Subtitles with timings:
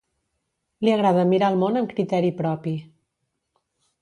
[0.87, 2.75] Li agrada mirar el món amb criteri propi.